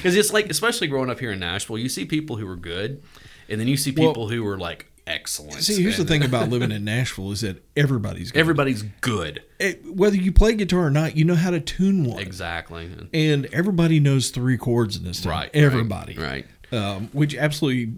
[0.06, 3.02] Because it's like, especially growing up here in Nashville, you see people who are good,
[3.50, 5.64] and then you see Well- people who are like excellent.
[5.64, 8.40] See, here's the thing about living in Nashville is that everybody's good.
[8.40, 9.42] Everybody's good.
[9.60, 12.88] It- whether you play guitar or not, you know how to tune one, Exactly.
[13.16, 15.32] and everybody knows three chords in this town.
[15.32, 15.50] Right.
[15.56, 16.46] everybody, Right.
[16.72, 17.96] Um, which absolutely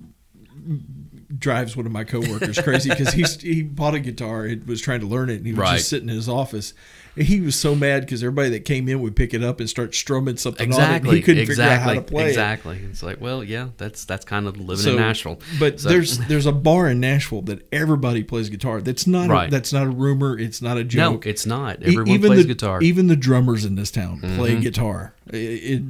[1.37, 5.01] drives one of my coworkers crazy because he he bought a guitar and was trying
[5.01, 5.77] to learn it, and he was Right.
[5.77, 6.73] just sitting in his office.
[7.17, 9.93] He was so mad because everybody that came in would pick it up and start
[9.95, 10.83] strumming something on it.
[10.83, 11.15] Exactly.
[11.17, 11.63] He couldn't exactly.
[11.65, 12.29] figure out how to play it.
[12.29, 12.79] Exactly.
[12.89, 15.39] It's like, well, yeah, that's that's kind of living So, in Nashville.
[15.59, 18.81] But So- there's there's a bar in Nashville that everybody plays guitar.
[18.81, 19.47] That's not Right.
[19.47, 20.37] a, that's not a rumor.
[20.37, 21.25] It's not a joke.
[21.25, 21.81] no, it's not.
[21.81, 22.77] Everyone even plays the, guitar.
[22.77, 22.85] Mm-hmm.
[22.85, 25.13] Even the drummers in this town play guitar.
[25.27, 25.83] It, it-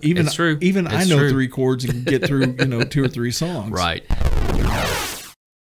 [0.00, 0.58] even It's true.
[0.60, 1.30] Even I know true.
[1.30, 3.70] three chords and can get through you know two or three songs.
[3.70, 4.02] right.